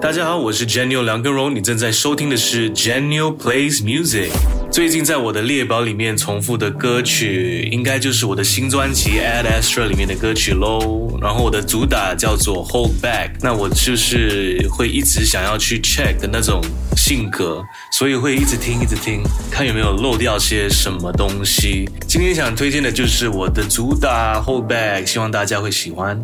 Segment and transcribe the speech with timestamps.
[0.00, 4.30] 大家好，我是 Janio 梁根荣，你正在收听的是 Janio Plays Music。
[4.72, 11.18] 最近在我的列表里面重复的歌曲，应该就是我的新专辑 Ad Astra 里面的歌曲喽。
[11.20, 16.62] 然后我的主打叫做 Hold Back，那我就是会一直想要去 check 的那种
[16.96, 17.62] 性格，
[17.92, 19.20] 所以会一直听，一直听，
[19.50, 21.86] 看有没有漏掉些什么东西。
[22.08, 26.18] 今天想推荐的就是我的主打 Hold Back，希望大家会喜欢。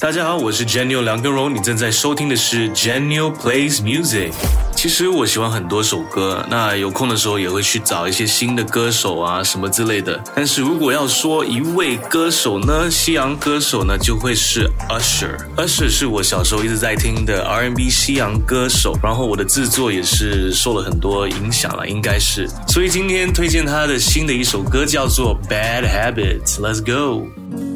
[0.00, 4.30] 大家好，我是 Janio 梁根荣，你正在收听的是 Janio Plays Music。
[4.76, 10.22] 其实我喜欢很多首歌，那有空的时候也会去找一些新的歌手啊什么之类的。
[10.36, 15.36] 但是如果要说一位歌手呢，西洋歌手呢，就会是 Usher。
[15.56, 22.48] Usher 是我小时候一直在听的 R&B 西洋歌手，然后我的制作也是受了很多影响了，应该是。
[22.68, 26.60] 所以今天推荐他的新的一首歌叫做 Bad Habits。
[26.60, 27.26] Let's go。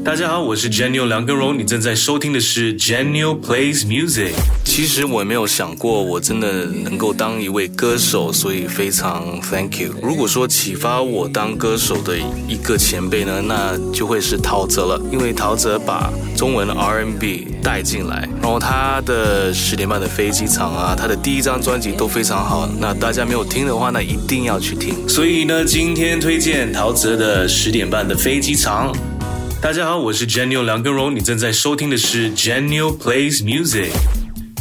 [0.04, 4.32] 大家好，我是 Janio 梁根荣，你正在收听的是 Janio Plays Music。
[4.64, 9.94] 其实我也没有想过，我真的能够当一位歌手，所以非常 Thank you。
[10.02, 12.18] 如果说启发我当歌手的
[12.48, 22.68] 一个前辈呢，那就会是陶喆了，因为陶喆把中文的 R&B 带进来，然后他的十点半的飞机场啊，他的第一张专辑都非常好。
[22.80, 25.08] 那大家没有听的话，那一定要去听。
[25.08, 28.92] 所以呢，今天推荐陶喆的十点半的飞机场。
[29.62, 33.92] 大家好，我是 Janio 梁根荣，你正在收听的是 Janio Plays Music。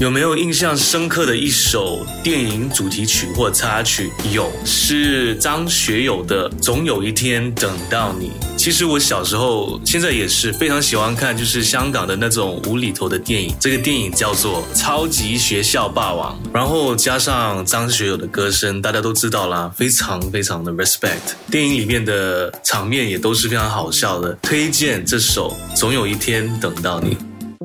[0.02, 4.10] 有没有印象深刻的一首电影主题曲或插曲？
[4.34, 8.30] 有，是张学友的《总有一天等到你》。
[8.58, 13.54] 其实我小时候，现在也是非常喜欢看，就是香港的那种无厘头的电影。
[13.60, 21.36] 这个电影叫做《超级学校霸王》，然后加上张学友的歌声，大家都知道啦，非常非常的 respect。
[21.52, 24.34] 电影里面的场面也都是非常好笑的。
[24.42, 27.14] 推荐这首《总有一天等到你》。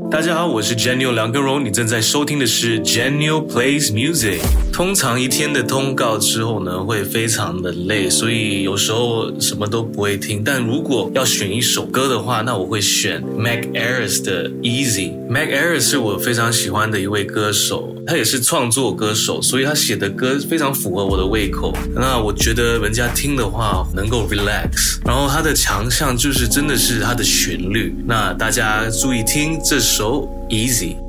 [0.08, 4.40] 大家好，我是 Janio 梁根荣，你正在收听的是 Janio Plays Music。
[4.72, 10.44] 通常一天的通告之后呢，会非常的累，所以有时候什么都不会听。
[10.44, 15.12] 但如果要选一首歌的话，那我会选 Mac Ayres 的 Easy。
[15.28, 21.72] Mac Ayres 是我非常喜欢的一位歌手，他也是创作歌手，所以他写的歌非常符合我的胃口。
[21.94, 27.94] 那我觉得人家听的话能够 relax，然后他的强项就是真的是他的旋律。
[28.06, 31.05] 那大家注意听这首 so easy.